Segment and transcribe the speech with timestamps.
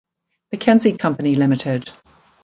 [0.51, 1.91] McKenzie Company, Limited.